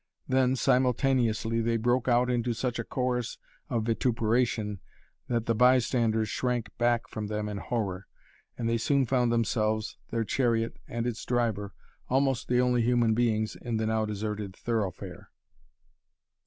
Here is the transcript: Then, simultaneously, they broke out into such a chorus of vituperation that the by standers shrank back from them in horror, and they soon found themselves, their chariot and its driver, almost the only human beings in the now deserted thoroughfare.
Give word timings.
Then, 0.27 0.55
simultaneously, 0.55 1.61
they 1.61 1.77
broke 1.77 2.07
out 2.07 2.27
into 2.27 2.53
such 2.55 2.79
a 2.79 2.83
chorus 2.83 3.37
of 3.69 3.83
vituperation 3.85 4.79
that 5.27 5.45
the 5.45 5.53
by 5.53 5.77
standers 5.77 6.27
shrank 6.27 6.75
back 6.79 7.07
from 7.07 7.27
them 7.27 7.47
in 7.47 7.57
horror, 7.57 8.07
and 8.57 8.67
they 8.67 8.79
soon 8.79 9.05
found 9.05 9.31
themselves, 9.31 9.99
their 10.09 10.23
chariot 10.23 10.79
and 10.87 11.05
its 11.05 11.23
driver, 11.23 11.75
almost 12.09 12.47
the 12.47 12.59
only 12.59 12.81
human 12.81 13.13
beings 13.13 13.55
in 13.55 13.77
the 13.77 13.85
now 13.85 14.05
deserted 14.05 14.55
thoroughfare. 14.55 15.29